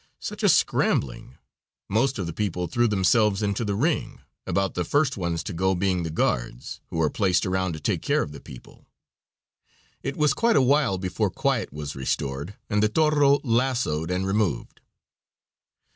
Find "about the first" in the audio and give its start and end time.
4.47-5.15